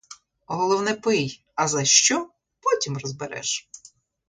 [0.47, 2.29] Головне пий, а за що—
[2.63, 3.69] потім розбереш.